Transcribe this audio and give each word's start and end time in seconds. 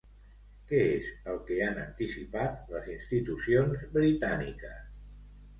Què 0.71 0.79
és 0.93 1.09
el 1.33 1.37
que 1.49 1.57
han 1.65 1.77
anticipat 1.83 2.73
les 2.77 2.89
institucions 2.97 3.85
britàniques? 3.99 4.85